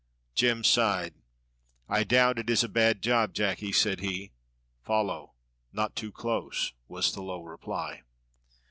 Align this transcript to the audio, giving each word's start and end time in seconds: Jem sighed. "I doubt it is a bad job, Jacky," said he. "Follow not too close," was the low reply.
Jem 0.33 0.63
sighed. 0.63 1.13
"I 1.87 2.03
doubt 2.03 2.39
it 2.39 2.49
is 2.49 2.63
a 2.63 2.67
bad 2.67 3.03
job, 3.03 3.35
Jacky," 3.35 3.71
said 3.71 3.99
he. 3.99 4.31
"Follow 4.81 5.35
not 5.71 5.95
too 5.95 6.11
close," 6.11 6.73
was 6.87 7.13
the 7.13 7.21
low 7.21 7.43
reply. 7.43 8.01